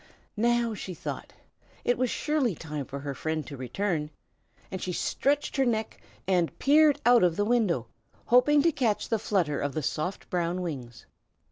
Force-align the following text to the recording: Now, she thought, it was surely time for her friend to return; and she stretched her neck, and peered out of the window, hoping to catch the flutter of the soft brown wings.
Now, 0.35 0.73
she 0.73 0.95
thought, 0.95 1.31
it 1.85 1.95
was 1.95 2.09
surely 2.09 2.55
time 2.55 2.85
for 2.85 3.01
her 3.01 3.13
friend 3.13 3.45
to 3.45 3.55
return; 3.55 4.09
and 4.71 4.81
she 4.81 4.91
stretched 4.93 5.57
her 5.57 5.63
neck, 5.67 6.01
and 6.27 6.57
peered 6.57 6.99
out 7.05 7.23
of 7.23 7.35
the 7.35 7.45
window, 7.45 7.85
hoping 8.25 8.63
to 8.63 8.71
catch 8.71 9.09
the 9.09 9.19
flutter 9.19 9.59
of 9.59 9.75
the 9.75 9.83
soft 9.83 10.27
brown 10.31 10.63
wings. 10.63 11.05